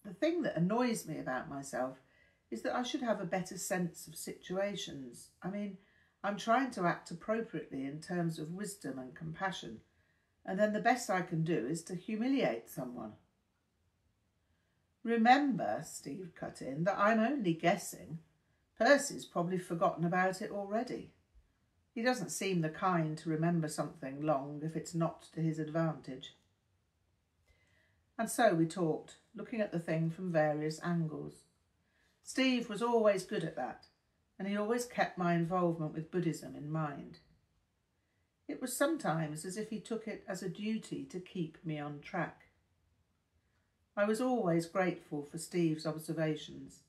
the 0.05 0.15
thing 0.15 0.43
that 0.43 0.57
annoys 0.57 1.07
me 1.07 1.19
about 1.19 1.51
myself 1.51 1.99
is 2.51 2.63
that 2.63 2.75
I 2.75 2.83
should 2.83 3.03
have 3.03 3.21
a 3.21 3.25
better 3.25 3.59
sense 3.59 4.07
of 4.07 4.17
situations. 4.17 5.31
I 5.43 5.51
mean, 5.51 5.79
I'm 6.23 6.37
trying 6.37 6.71
to 6.73 6.87
act 6.87 7.11
appropriately 7.11 7.85
in 7.85 8.01
terms 8.01 8.39
of 8.39 8.53
wisdom 8.53 8.99
and 8.99 9.15
compassion, 9.15 9.81
and 10.45 10.59
then 10.59 10.73
the 10.73 10.81
best 10.81 11.11
I 11.11 11.23
can 11.23 11.45
do 11.45 11.67
is 11.67 11.83
to 11.85 11.95
humiliate 11.95 12.69
someone. 12.69 13.13
Remember, 15.03 15.83
Steve 15.85 16.33
cut 16.35 16.61
in, 16.61 16.85
that 16.85 16.99
I'm 16.99 17.21
only 17.21 17.53
guessing. 17.53 18.19
Percy's 18.79 19.25
probably 19.25 19.59
forgotten 19.59 20.05
about 20.05 20.43
it 20.43 20.51
already. 20.51 21.13
He 21.95 22.03
doesn't 22.03 22.31
seem 22.31 22.61
the 22.61 22.69
kind 22.69 23.17
to 23.19 23.31
remember 23.31 23.69
something 23.69 24.21
long 24.21 24.63
if 24.65 24.77
it's 24.77 24.95
not 24.95 25.29
to 25.35 25.41
his 25.41 25.59
advantage. 25.59 26.35
And 28.18 28.30
so 28.30 28.54
we 28.54 28.66
talked, 28.66 29.16
looking 29.35 29.61
at 29.61 29.73
the 29.73 29.78
thing 29.78 30.11
from 30.11 30.32
various 30.32 30.80
angles. 30.82 31.44
Steve 32.23 32.68
was 32.68 32.82
always 32.82 33.25
good 33.25 33.44
at 33.44 33.56
that, 33.56 33.87
and 34.38 34.49
he 34.49 34.56
always 34.56 34.87
kept 34.87 35.18
my 35.18 35.35
involvement 35.35 35.94
with 35.94 36.11
Buddhism 36.11 36.56
in 36.56 36.70
mind. 36.70 37.18
It 38.49 38.61
was 38.61 38.76
sometimes 38.76 39.44
as 39.44 39.56
if 39.56 39.70
he 39.70 39.80
took 39.80 40.06
it 40.08 40.25
as 40.26 40.42
a 40.42 40.49
duty 40.49 41.04
to 41.04 41.20
keep 41.20 41.58
me 41.64 41.78
on 41.78 42.00
track. 42.00 42.46
I 43.96 44.04
was 44.04 44.20
always 44.20 44.66
grateful 44.66 45.26
for 45.30 45.38
Steve's 45.38 45.87
observations, 45.87 46.80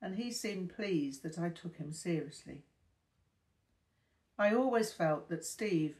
and 0.00 0.16
he 0.16 0.30
seemed 0.30 0.74
pleased 0.74 1.22
that 1.22 1.38
I 1.38 1.50
took 1.50 1.76
him 1.76 1.92
seriously. 1.92 2.62
I 4.38 4.54
always 4.54 4.92
felt 4.92 5.28
that 5.28 5.44
Steve 5.44 5.96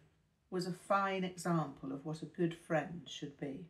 was 0.50 0.66
a 0.66 0.72
fine 0.72 1.24
example 1.24 1.92
of 1.92 2.04
what 2.04 2.22
a 2.22 2.26
good 2.26 2.56
friend 2.56 3.02
should 3.06 3.38
be. 3.38 3.66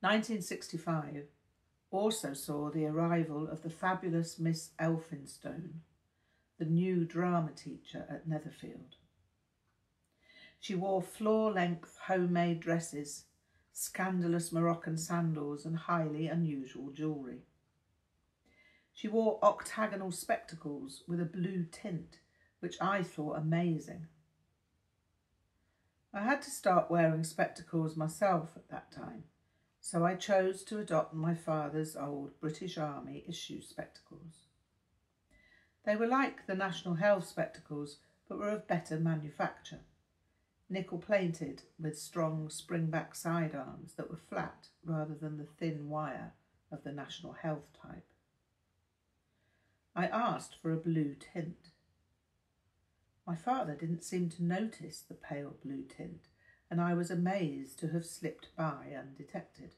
1965 0.00 1.26
also 1.90 2.32
saw 2.34 2.70
the 2.70 2.86
arrival 2.86 3.48
of 3.48 3.62
the 3.62 3.70
fabulous 3.70 4.38
Miss 4.38 4.70
Elphinstone, 4.78 5.80
the 6.58 6.64
new 6.64 7.04
drama 7.04 7.50
teacher 7.52 8.06
at 8.10 8.28
Netherfield. 8.28 8.96
She 10.60 10.74
wore 10.74 11.02
floor 11.02 11.52
length 11.52 11.98
homemade 12.06 12.60
dresses 12.60 13.24
scandalous 13.78 14.50
Moroccan 14.50 14.98
sandals, 14.98 15.64
and 15.64 15.76
highly 15.76 16.26
unusual 16.26 16.90
jewellery. 16.90 17.42
She 18.92 19.06
wore 19.06 19.38
octagonal 19.40 20.10
spectacles 20.10 21.04
with 21.06 21.20
a 21.20 21.24
blue 21.24 21.64
tint, 21.70 22.18
which 22.58 22.76
I 22.80 23.04
thought 23.04 23.38
amazing. 23.38 24.08
I 26.12 26.22
had 26.22 26.42
to 26.42 26.50
start 26.50 26.90
wearing 26.90 27.22
spectacles 27.22 27.96
myself 27.96 28.50
at 28.56 28.68
that 28.68 28.90
time, 28.90 29.22
so 29.90 30.04
I 30.04 30.16
chose 30.16 30.64
to 30.64 30.78
adopt 30.78 31.14
my 31.14 31.34
father's 31.34 31.96
old 31.96 32.38
British 32.40 32.76
Army 32.76 33.24
issue 33.26 33.62
spectacles. 33.62 34.48
They 35.86 35.96
were 35.96 36.06
like 36.06 36.46
the 36.46 36.54
National 36.54 36.96
Health 36.96 37.26
spectacles, 37.26 37.96
but 38.28 38.36
were 38.36 38.50
of 38.50 38.68
better 38.68 38.98
manufacture 38.98 39.80
nickel 40.70 40.98
plated 40.98 41.62
with 41.80 41.98
strong 41.98 42.48
springback 42.48 43.16
sidearms 43.16 43.94
that 43.94 44.10
were 44.10 44.20
flat 44.28 44.68
rather 44.84 45.14
than 45.14 45.38
the 45.38 45.48
thin 45.58 45.88
wire 45.88 46.34
of 46.70 46.84
the 46.84 46.92
National 46.92 47.32
Health 47.32 47.72
type. 47.82 48.04
I 49.96 50.06
asked 50.08 50.56
for 50.60 50.70
a 50.70 50.76
blue 50.76 51.16
tint. 51.18 51.70
My 53.26 53.36
father 53.36 53.74
didn't 53.74 54.04
seem 54.04 54.28
to 54.30 54.44
notice 54.44 55.00
the 55.00 55.14
pale 55.14 55.54
blue 55.64 55.84
tint, 55.84 56.27
and 56.70 56.80
I 56.80 56.94
was 56.94 57.10
amazed 57.10 57.78
to 57.80 57.88
have 57.88 58.04
slipped 58.04 58.48
by 58.56 58.92
undetected. 58.96 59.74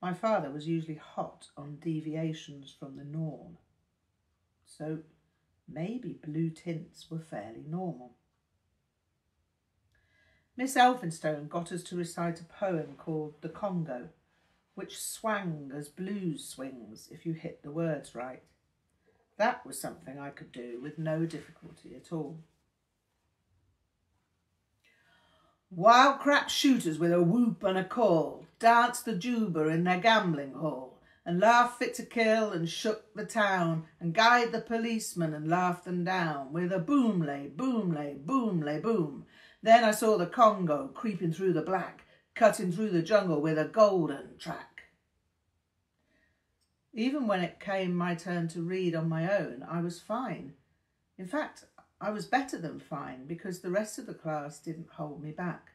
My 0.00 0.12
father 0.12 0.50
was 0.50 0.68
usually 0.68 0.96
hot 0.96 1.48
on 1.56 1.78
deviations 1.80 2.74
from 2.78 2.96
the 2.96 3.04
norm, 3.04 3.58
so 4.66 4.98
maybe 5.68 6.20
blue 6.24 6.50
tints 6.50 7.10
were 7.10 7.20
fairly 7.20 7.64
normal. 7.66 8.16
Miss 10.56 10.76
Elphinstone 10.76 11.48
got 11.48 11.72
us 11.72 11.82
to 11.84 11.96
recite 11.96 12.40
a 12.40 12.44
poem 12.44 12.94
called 12.96 13.34
The 13.40 13.48
Congo, 13.48 14.10
which 14.74 15.00
swang 15.00 15.72
as 15.74 15.88
blues 15.88 16.46
swings 16.46 17.08
if 17.10 17.26
you 17.26 17.32
hit 17.32 17.62
the 17.62 17.72
words 17.72 18.14
right. 18.14 18.42
That 19.36 19.66
was 19.66 19.80
something 19.80 20.18
I 20.18 20.30
could 20.30 20.52
do 20.52 20.80
with 20.80 20.98
no 20.98 21.26
difficulty 21.26 21.96
at 21.96 22.12
all. 22.12 22.38
Wild 25.76 26.20
crap 26.20 26.50
shooters 26.50 27.00
with 27.00 27.12
a 27.12 27.20
whoop 27.20 27.64
and 27.64 27.76
a 27.76 27.84
call 27.84 28.46
danced 28.60 29.04
the 29.04 29.16
juba 29.16 29.66
in 29.66 29.82
their 29.82 29.98
gambling 29.98 30.52
hall 30.52 31.00
and 31.26 31.40
laughed 31.40 31.80
fit 31.80 31.94
to 31.94 32.04
kill 32.04 32.52
and 32.52 32.68
shook 32.68 33.12
the 33.14 33.26
town 33.26 33.86
and 33.98 34.14
guyed 34.14 34.52
the 34.52 34.60
policemen 34.60 35.34
and 35.34 35.48
laughed 35.48 35.84
them 35.84 36.04
down 36.04 36.52
with 36.52 36.70
a 36.72 36.78
boom 36.78 37.22
lay, 37.22 37.48
boom 37.48 37.92
lay, 37.92 38.14
boom 38.14 38.60
lay, 38.60 38.78
boom 38.78 39.26
then 39.64 39.82
I 39.82 39.90
saw 39.90 40.16
the 40.16 40.26
Congo 40.26 40.90
creeping 40.94 41.32
through 41.32 41.54
the 41.54 41.62
black, 41.62 42.04
cutting 42.34 42.70
through 42.70 42.90
the 42.90 43.02
jungle 43.02 43.40
with 43.40 43.58
a 43.58 43.64
golden 43.64 44.36
track. 44.38 44.82
Even 46.92 47.26
when 47.26 47.40
it 47.40 47.58
came 47.58 47.96
my 47.96 48.14
turn 48.14 48.46
to 48.48 48.62
read 48.62 48.94
on 48.94 49.08
my 49.08 49.36
own, 49.38 49.66
I 49.68 49.80
was 49.80 50.00
fine. 50.00 50.52
In 51.18 51.26
fact, 51.26 51.64
I 52.00 52.10
was 52.10 52.26
better 52.26 52.58
than 52.58 52.80
fine 52.80 53.26
because 53.26 53.60
the 53.60 53.70
rest 53.70 53.98
of 53.98 54.06
the 54.06 54.14
class 54.14 54.58
didn't 54.58 54.90
hold 54.90 55.22
me 55.22 55.30
back. 55.30 55.72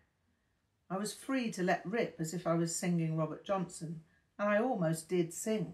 I 0.90 0.98
was 0.98 1.14
free 1.14 1.52
to 1.52 1.64
let 1.64 1.86
rip 1.86 2.16
as 2.20 2.34
if 2.34 2.48
I 2.48 2.56
was 2.56 2.76
singing 2.76 3.16
Robert 3.16 3.46
Johnson, 3.46 4.02
and 4.38 4.50
I 4.50 4.58
almost 4.58 5.08
did 5.08 5.34
sing. 5.34 5.74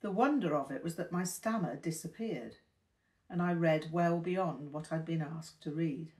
The 0.00 0.10
wonder 0.10 0.54
of 0.54 0.70
it 0.70 0.84
was 0.84 0.96
that 0.96 1.12
my 1.12 1.24
stammer 1.24 1.76
disappeared, 1.76 2.56
and 3.28 3.42
I 3.42 3.52
read 3.52 3.88
well 3.90 4.18
beyond 4.18 4.72
what 4.72 4.92
I'd 4.92 5.04
been 5.04 5.22
asked 5.22 5.62
to 5.62 5.70
read. 5.70 6.12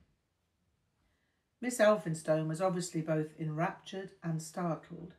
Miss 1.61 1.79
Elphinstone 1.79 2.47
was 2.47 2.61
obviously 2.61 3.01
both 3.01 3.37
enraptured 3.39 4.11
and 4.23 4.41
startled. 4.41 5.13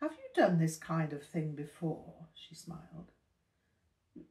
Have 0.00 0.12
you 0.12 0.42
done 0.42 0.58
this 0.58 0.76
kind 0.76 1.12
of 1.12 1.22
thing 1.24 1.54
before? 1.54 2.26
she 2.34 2.54
smiled. 2.54 3.12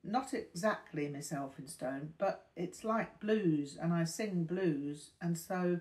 Not 0.04 0.34
exactly, 0.34 1.08
Miss 1.08 1.32
Elphinstone, 1.32 2.10
but 2.18 2.48
it's 2.56 2.84
like 2.84 3.20
blues, 3.20 3.77
and 3.80 3.94
I 3.94 4.04
sing 4.04 4.46
blues, 4.46 5.12
and 5.22 5.38
so 5.38 5.80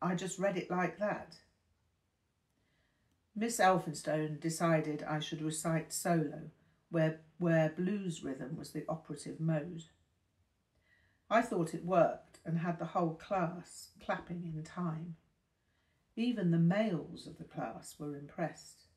I 0.00 0.14
just 0.14 0.38
read 0.38 0.56
it 0.56 0.70
like 0.70 0.98
that. 0.98 1.36
Miss 3.34 3.58
Elphinstone 3.58 4.40
decided 4.40 5.02
I 5.02 5.20
should 5.20 5.42
recite 5.42 5.92
solo, 5.92 6.50
where, 6.90 7.20
where 7.38 7.70
blues 7.76 8.24
rhythm 8.24 8.56
was 8.56 8.70
the 8.70 8.84
operative 8.88 9.38
mode. 9.40 9.84
I 11.30 11.42
thought 11.42 11.74
it 11.74 11.84
worked 11.84 12.38
and 12.44 12.58
had 12.58 12.78
the 12.78 12.86
whole 12.86 13.14
class 13.14 13.90
clapping 14.04 14.42
in 14.44 14.62
time. 14.64 15.16
Even 16.16 16.50
the 16.50 16.58
males 16.58 17.26
of 17.26 17.38
the 17.38 17.44
class 17.44 17.94
were 17.98 18.16
impressed. 18.16 18.87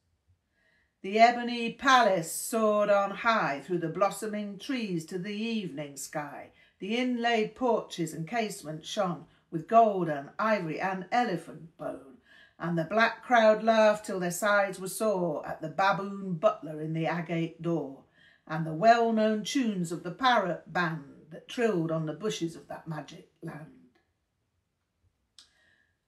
The 1.02 1.18
ebony 1.18 1.74
palace 1.74 2.32
soared 2.32 2.92
on 2.92 3.10
high 3.10 3.62
through 3.66 3.80
the 3.80 3.90
blossoming 3.90 4.60
trees 4.60 5.04
to 5.08 5.18
the 5.18 5.34
evening 5.34 5.98
sky. 5.98 6.52
The 6.78 6.96
inlaid 6.96 7.56
porches 7.56 8.14
and 8.14 8.28
casements 8.28 8.88
shone 8.88 9.26
with 9.50 9.68
gold 9.68 10.10
and 10.10 10.30
ivory 10.38 10.80
and 10.80 11.08
elephant 11.12 11.76
bone. 11.76 12.18
And 12.60 12.78
the 12.78 12.84
black 12.84 13.24
crowd 13.24 13.64
laughed 13.64 14.06
till 14.06 14.20
their 14.20 14.30
sides 14.30 14.80
were 14.80 14.88
sore 14.88 15.44
at 15.48 15.60
the 15.60 15.70
baboon 15.70 16.36
butler 16.36 16.80
in 16.80 16.94
the 16.94 17.08
agate 17.08 17.64
door, 17.64 18.04
and 18.48 18.64
the 18.64 18.74
well-known 18.74 19.44
tunes 19.44 19.92
of 19.92 20.04
the 20.04 20.12
parrot 20.12 20.72
band 20.72 21.26
that 21.32 21.48
trilled 21.48 21.92
on 21.92 22.06
the 22.06 22.14
bushes 22.14 22.56
of 22.56 22.68
that 22.68 22.88
magic 22.88 23.32
land. 23.42 23.98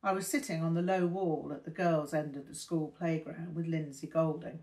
I 0.04 0.12
was 0.12 0.28
sitting 0.28 0.62
on 0.62 0.76
the 0.76 0.84
low 0.84 1.08
wall 1.08 1.52
at 1.52 1.66
the 1.66 1.72
girls' 1.72 2.14
end 2.14 2.36
of 2.36 2.48
the 2.48 2.54
school 2.54 2.94
playground 2.96 3.56
with 3.56 3.66
Lindsay 3.66 4.06
Golding. 4.06 4.60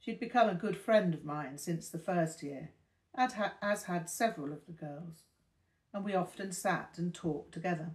She'd 0.00 0.20
become 0.20 0.48
a 0.48 0.54
good 0.54 0.76
friend 0.76 1.14
of 1.14 1.24
mine 1.24 1.58
since 1.58 1.88
the 1.88 1.98
first 1.98 2.42
year, 2.42 2.70
as 3.14 3.84
had 3.84 4.08
several 4.08 4.52
of 4.52 4.66
the 4.66 4.72
girls, 4.72 5.24
and 5.92 6.04
we 6.04 6.14
often 6.14 6.52
sat 6.52 6.94
and 6.96 7.14
talked 7.14 7.52
together. 7.52 7.92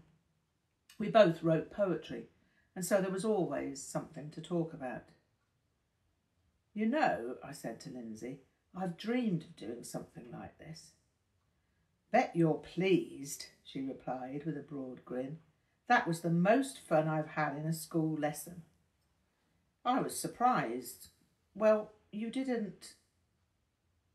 We 0.97 1.09
both 1.09 1.41
wrote 1.41 1.71
poetry, 1.71 2.25
and 2.75 2.85
so 2.85 3.01
there 3.01 3.11
was 3.11 3.25
always 3.25 3.81
something 3.81 4.29
to 4.31 4.41
talk 4.41 4.73
about. 4.73 5.05
You 6.73 6.85
know, 6.85 7.35
I 7.43 7.51
said 7.51 7.79
to 7.81 7.89
Lindsay, 7.89 8.39
I've 8.75 8.97
dreamed 8.97 9.43
of 9.43 9.55
doing 9.55 9.83
something 9.83 10.25
like 10.31 10.57
this. 10.57 10.91
Bet 12.11 12.31
you're 12.33 12.55
pleased, 12.55 13.47
she 13.63 13.81
replied 13.81 14.43
with 14.45 14.57
a 14.57 14.61
broad 14.61 15.05
grin. 15.05 15.39
That 15.87 16.07
was 16.07 16.21
the 16.21 16.29
most 16.29 16.79
fun 16.79 17.07
I've 17.07 17.29
had 17.29 17.57
in 17.57 17.65
a 17.65 17.73
school 17.73 18.17
lesson. 18.17 18.63
I 19.83 19.99
was 20.01 20.17
surprised. 20.17 21.07
Well, 21.55 21.91
you 22.11 22.29
didn't, 22.29 22.95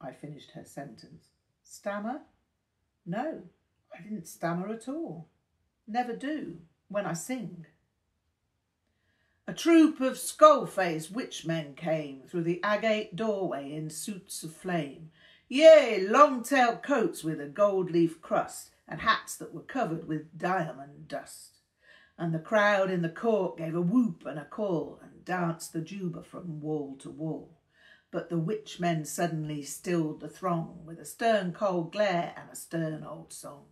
I 0.00 0.12
finished 0.12 0.52
her 0.52 0.64
sentence. 0.64 1.26
Stammer? 1.62 2.22
No, 3.04 3.42
I 3.96 4.02
didn't 4.02 4.26
stammer 4.26 4.68
at 4.68 4.88
all. 4.88 5.28
Never 5.86 6.14
do, 6.14 6.58
when 6.88 7.06
I 7.06 7.12
sing. 7.12 7.66
A 9.46 9.54
troop 9.54 10.00
of 10.00 10.18
skull-faced 10.18 11.12
witch-men 11.12 11.74
came 11.74 12.22
through 12.22 12.42
the 12.42 12.60
agate 12.64 13.14
doorway 13.14 13.72
in 13.72 13.90
suits 13.90 14.42
of 14.42 14.52
flame. 14.52 15.10
Yea, 15.48 16.04
long-tailed 16.08 16.82
coats 16.82 17.22
with 17.22 17.40
a 17.40 17.46
gold-leaf 17.46 18.20
crust, 18.20 18.70
and 18.88 19.00
hats 19.00 19.36
that 19.36 19.54
were 19.54 19.60
covered 19.60 20.08
with 20.08 20.36
diamond 20.36 21.06
dust. 21.06 21.55
And 22.18 22.35
the 22.35 22.38
crowd 22.38 22.90
in 22.90 23.02
the 23.02 23.08
court 23.08 23.58
gave 23.58 23.75
a 23.75 23.80
whoop 23.80 24.25
and 24.26 24.38
a 24.38 24.44
call, 24.44 25.00
and 25.02 25.25
danced 25.25 25.73
the 25.73 25.80
juba 25.80 26.23
from 26.23 26.61
wall 26.61 26.96
to 27.00 27.10
wall 27.10 27.56
but 28.17 28.30
the 28.30 28.38
witch 28.38 28.80
men 28.80 29.04
suddenly 29.04 29.62
stilled 29.62 30.21
the 30.21 30.28
throng 30.28 30.80
with 30.86 30.99
a 30.99 31.04
stern 31.04 31.52
cold 31.52 31.93
glare 31.93 32.32
and 32.36 32.49
a 32.50 32.56
stern 32.56 33.04
old 33.04 33.30
song. 33.30 33.67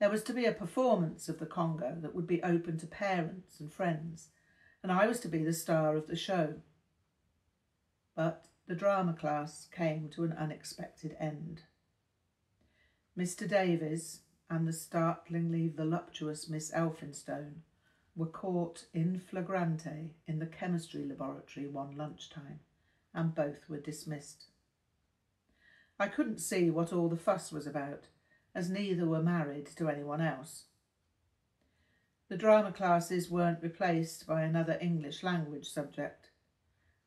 There 0.00 0.10
was 0.10 0.24
to 0.24 0.32
be 0.32 0.44
a 0.44 0.52
performance 0.52 1.28
of 1.28 1.38
the 1.38 1.46
Congo 1.46 1.96
that 2.00 2.12
would 2.12 2.26
be 2.26 2.42
open 2.42 2.78
to 2.78 2.86
parents 2.88 3.60
and 3.60 3.72
friends, 3.72 4.30
and 4.82 4.90
I 4.90 5.06
was 5.06 5.20
to 5.20 5.28
be 5.28 5.44
the 5.44 5.52
star 5.52 5.96
of 5.96 6.08
the 6.08 6.16
show. 6.16 6.54
But 8.16 8.46
the 8.66 8.74
drama 8.74 9.12
class 9.12 9.68
came 9.70 10.08
to 10.16 10.24
an 10.24 10.32
unexpected 10.32 11.16
end. 11.20 11.62
Mr. 13.16 13.48
Davies 13.48 14.22
and 14.54 14.68
the 14.68 14.72
startlingly 14.72 15.66
voluptuous 15.66 16.48
Miss 16.48 16.70
Elphinstone 16.70 17.62
were 18.14 18.26
caught 18.26 18.84
in 18.94 19.18
flagrante 19.18 20.14
in 20.28 20.38
the 20.38 20.46
chemistry 20.46 21.04
laboratory 21.04 21.66
one 21.66 21.96
lunchtime, 21.96 22.60
and 23.12 23.34
both 23.34 23.68
were 23.68 23.80
dismissed. 23.80 24.44
I 25.98 26.06
couldn't 26.06 26.38
see 26.38 26.70
what 26.70 26.92
all 26.92 27.08
the 27.08 27.16
fuss 27.16 27.50
was 27.50 27.66
about, 27.66 28.04
as 28.54 28.70
neither 28.70 29.06
were 29.06 29.24
married 29.24 29.66
to 29.74 29.88
anyone 29.88 30.20
else. 30.20 30.66
The 32.28 32.36
drama 32.36 32.70
classes 32.70 33.28
weren't 33.28 33.60
replaced 33.60 34.24
by 34.24 34.42
another 34.42 34.78
English 34.80 35.24
language 35.24 35.68
subject. 35.68 36.30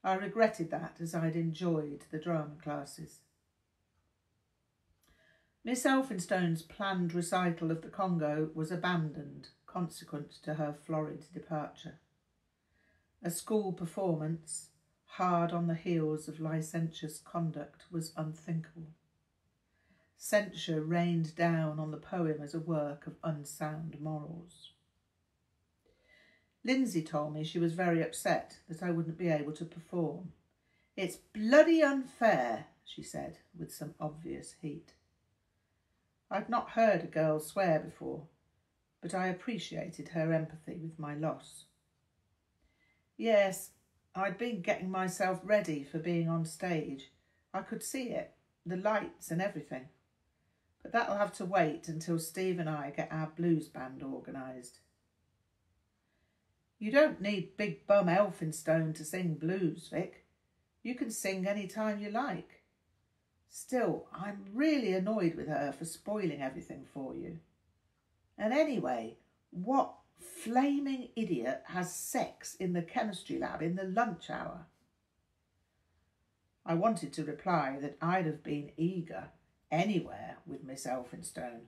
I 0.04 0.16
regretted 0.16 0.70
that 0.72 0.98
as 1.00 1.16
I'd 1.16 1.38
enjoyed 1.38 2.04
the 2.12 2.20
drama 2.20 2.58
classes. 2.62 3.22
Miss 5.68 5.84
Elphinstone's 5.84 6.62
planned 6.62 7.14
recital 7.14 7.72
of 7.72 7.82
the 7.82 7.90
Congo 7.90 8.52
was 8.54 8.72
abandoned 8.72 9.50
consequent 9.66 10.32
to 10.44 10.54
her 10.54 10.72
florid 10.72 11.26
departure. 11.34 12.00
A 13.22 13.30
school 13.30 13.74
performance, 13.74 14.70
hard 15.04 15.52
on 15.52 15.68
the 15.68 15.76
heels 15.76 16.30
of 16.30 16.40
licentious 16.40 17.20
conduct, 17.20 17.84
was 17.92 18.14
unthinkable. 18.16 18.94
Censure 20.16 20.82
rained 20.82 21.36
down 21.36 21.82
on 21.82 21.92
the 21.92 21.98
poem 21.98 22.38
as 22.42 22.54
a 22.54 22.62
work 22.62 23.06
of 23.06 23.18
unsound 23.22 24.00
morals. 24.00 24.72
Lindsay 26.64 27.02
told 27.02 27.34
me 27.34 27.44
she 27.44 27.60
was 27.60 27.74
very 27.74 28.02
upset 28.02 28.56
that 28.70 28.82
I 28.82 28.92
wouldn't 28.92 29.18
be 29.18 29.28
able 29.28 29.52
to 29.52 29.66
perform. 29.66 30.32
It's 30.96 31.18
bloody 31.18 31.84
unfair, 31.84 32.68
she 32.86 33.04
said 33.04 33.40
with 33.54 33.74
some 33.74 33.96
obvious 34.00 34.56
heat. 34.62 34.94
I'd 36.30 36.50
not 36.50 36.72
heard 36.72 37.04
a 37.04 37.08
girl 37.08 37.40
swear 37.40 37.80
before, 37.80 38.24
but 39.02 39.14
I 39.14 39.28
appreciated 39.28 40.10
her 40.10 40.34
empathy 40.34 40.78
with 40.82 41.00
my 41.00 41.16
loss. 41.16 41.66
Yes, 43.16 43.72
I'd 44.14 44.38
been 44.38 44.62
getting 44.62 44.92
myself 44.92 45.40
ready 45.44 45.84
for 45.84 46.00
being 46.00 46.28
on 46.28 46.46
stage. 46.46 47.12
I 47.54 47.62
could 47.62 47.82
see 47.82 48.10
it, 48.10 48.34
the 48.66 48.76
lights 48.76 49.32
and 49.32 49.42
everything. 49.42 49.88
But 50.84 50.92
that'll 50.92 51.18
have 51.18 51.34
to 51.34 51.46
wait 51.46 51.88
until 51.88 52.20
Steve 52.20 52.60
and 52.60 52.70
I 52.70 52.92
get 52.96 53.12
our 53.12 53.32
blues 53.36 53.68
band 53.68 54.04
organised. 54.04 54.80
You 56.80 56.92
don't 56.92 57.22
need 57.22 57.58
Big 57.58 57.88
Bum 57.88 58.08
Elphinstone 58.08 58.94
to 58.96 59.04
sing 59.04 59.36
blues, 59.36 59.90
Vic. 59.92 60.26
You 60.84 60.94
can 60.94 61.10
sing 61.10 61.48
any 61.48 61.68
time 61.68 62.00
you 62.00 62.12
like. 62.12 62.57
Still, 63.50 64.08
I'm 64.14 64.46
really 64.54 64.94
annoyed 64.94 65.36
with 65.36 65.48
her 65.48 65.74
for 65.78 65.86
spoiling 65.86 66.42
everything 66.42 66.86
for 66.94 67.16
you. 67.16 67.40
And 68.38 68.54
anyway, 68.54 69.18
what 69.52 69.94
flaming 70.20 71.10
idiot 71.16 71.64
has 71.68 71.94
sex 71.94 72.56
in 72.56 72.74
the 72.74 72.82
chemistry 72.82 73.40
lab 73.40 73.62
in 73.62 73.76
the 73.76 73.84
lunch 73.84 74.30
hour? 74.30 74.66
I 76.66 76.74
wanted 76.74 77.14
to 77.14 77.24
reply 77.24 77.78
that 77.82 77.98
I'd 78.02 78.26
have 78.26 78.44
been 78.44 78.72
eager 78.76 79.30
anywhere 79.72 80.38
with 80.46 80.64
Miss 80.64 80.86
Elphinstone, 80.86 81.68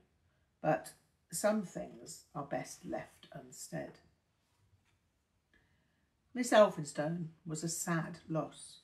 but 0.61 0.91
some 1.31 1.63
things 1.63 2.25
are 2.35 2.43
best 2.43 2.85
left 2.85 3.27
unsaid. 3.33 3.99
Miss 6.33 6.51
Elphinstone 6.51 7.29
was 7.45 7.63
a 7.63 7.69
sad 7.69 8.19
loss, 8.27 8.79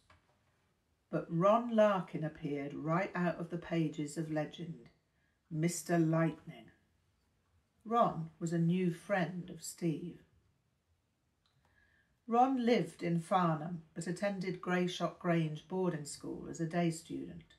but 1.16 1.28
Ron 1.30 1.74
Larkin 1.74 2.26
appeared 2.26 2.74
right 2.74 3.10
out 3.16 3.40
of 3.40 3.50
the 3.50 3.58
pages 3.58 4.18
of 4.18 4.30
legend, 4.30 4.90
Mr. 5.50 5.92
Lightning, 5.98 6.72
Ron 7.86 8.32
was 8.38 8.52
a 8.52 8.58
new 8.58 8.92
friend 8.92 9.50
of 9.50 9.64
Steve. 9.64 10.20
Ron 12.28 12.66
lived 12.66 13.02
in 13.02 13.22
Farnham 13.22 13.84
but 13.94 14.08
attended 14.08 14.60
Greyshot 14.60 15.18
Grange 15.18 15.66
boarding 15.70 16.04
school 16.04 16.48
as 16.50 16.60
a 16.60 16.66
day 16.66 16.92
student. 16.92 17.56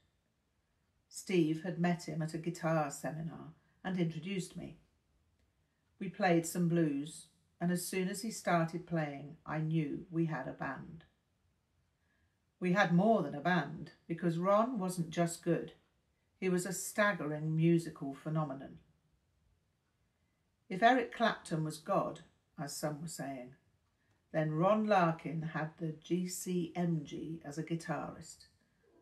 Steve 1.08 1.62
had 1.62 1.80
met 1.80 2.06
him 2.06 2.20
at 2.20 2.34
a 2.34 2.38
guitar 2.38 2.90
seminar 2.90 3.54
and 3.82 3.98
introduced 3.98 4.54
me. 4.54 4.76
We 5.98 6.10
played 6.10 6.44
some 6.44 6.68
blues, 6.68 7.28
and 7.58 7.72
as 7.72 7.86
soon 7.86 8.10
as 8.10 8.20
he 8.20 8.30
started 8.30 8.86
playing, 8.86 9.38
I 9.46 9.60
knew 9.60 10.04
we 10.10 10.26
had 10.26 10.46
a 10.46 10.52
band. 10.52 11.04
We 12.58 12.72
had 12.72 12.94
more 12.94 13.22
than 13.22 13.34
a 13.34 13.40
band 13.40 13.92
because 14.08 14.38
Ron 14.38 14.78
wasn't 14.78 15.10
just 15.10 15.44
good, 15.44 15.72
he 16.38 16.48
was 16.48 16.66
a 16.66 16.72
staggering 16.72 17.54
musical 17.54 18.14
phenomenon. 18.14 18.78
If 20.68 20.82
Eric 20.82 21.14
Clapton 21.14 21.64
was 21.64 21.78
God, 21.78 22.20
as 22.62 22.76
some 22.76 23.00
were 23.00 23.08
saying, 23.08 23.54
Then 24.32 24.52
Ron 24.52 24.86
Larkin 24.86 25.50
had 25.54 25.70
the 25.78 25.94
GCMG 26.04 27.38
as 27.44 27.58
a 27.58 27.62
guitarist. 27.62 28.46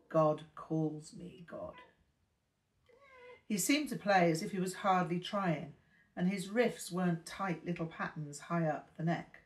God 0.09 0.43
calls 0.55 1.15
me 1.17 1.45
God. 1.49 1.75
He 3.49 3.59
seemed 3.59 3.89
to 3.91 3.97
play 3.97 4.31
as 4.31 4.43
if 4.43 4.53
he 4.53 4.61
was 4.61 4.75
hardly 4.75 5.19
trying, 5.19 5.75
and 6.17 6.29
his 6.29 6.49
riffs 6.49 6.93
weren't 6.93 7.27
tight 7.27 7.65
little 7.65 7.87
patterns 7.87 8.39
high 8.39 8.67
up 8.67 8.91
the 8.97 9.05
neck. 9.05 9.41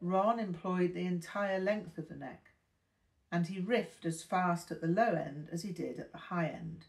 Ron 0.00 0.38
employed 0.38 0.94
the 0.94 1.06
entire 1.06 1.60
length 1.60 1.98
of 1.98 2.08
the 2.08 2.16
neck, 2.16 2.51
and 3.32 3.46
he 3.46 3.58
riffed 3.58 4.04
as 4.04 4.22
fast 4.22 4.70
at 4.70 4.82
the 4.82 4.86
low 4.86 5.14
end 5.14 5.48
as 5.50 5.62
he 5.62 5.72
did 5.72 5.98
at 5.98 6.12
the 6.12 6.18
high 6.18 6.46
end. 6.46 6.84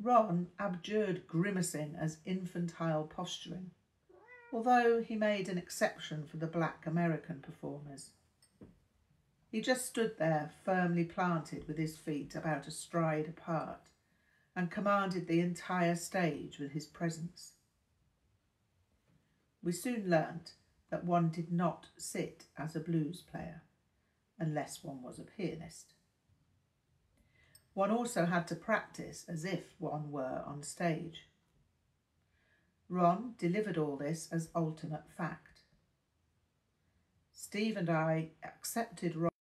Ron 0.00 0.48
abjured 0.58 1.28
grimacing 1.28 1.94
as 2.00 2.16
infantile 2.24 3.04
posturing, 3.04 3.70
although 4.50 5.02
he 5.02 5.14
made 5.14 5.48
an 5.48 5.58
exception 5.58 6.26
for 6.26 6.38
the 6.38 6.46
black 6.46 6.86
American 6.86 7.40
performers. 7.40 8.10
He 9.50 9.60
just 9.60 9.84
stood 9.84 10.18
there, 10.18 10.50
firmly 10.64 11.04
planted 11.04 11.68
with 11.68 11.76
his 11.76 11.98
feet 11.98 12.34
about 12.34 12.66
a 12.66 12.70
stride 12.70 13.28
apart, 13.28 13.90
and 14.56 14.70
commanded 14.70 15.28
the 15.28 15.40
entire 15.40 15.94
stage 15.94 16.58
with 16.58 16.72
his 16.72 16.86
presence. 16.86 17.52
We 19.62 19.72
soon 19.72 20.08
learnt 20.08 20.54
that 20.90 21.04
one 21.04 21.28
did 21.28 21.52
not 21.52 21.88
sit 21.98 22.44
as 22.56 22.74
a 22.74 22.80
blues 22.80 23.22
player, 23.30 23.62
unless 24.42 24.82
one 24.82 25.00
was 25.02 25.20
a 25.20 25.22
pianist. 25.22 25.94
One 27.74 27.90
also 27.90 28.26
had 28.26 28.46
to 28.48 28.56
practice 28.56 29.24
as 29.28 29.44
if 29.44 29.60
one 29.78 30.10
were 30.10 30.42
on 30.44 30.62
stage. 30.62 31.28
Ron 32.88 33.34
delivered 33.38 33.78
all 33.78 33.96
this 33.96 34.28
as 34.30 34.50
ultimate 34.54 35.04
fact. 35.16 35.60
Steve 37.32 37.76
and 37.76 37.88
I 37.88 38.32
accepted 38.44 39.16
Ron 39.16 39.31